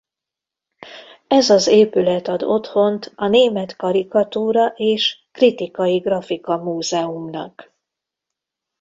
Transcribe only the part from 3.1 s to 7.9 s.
a Német Karikatúra és Kritikai Grafika Múzeumnak.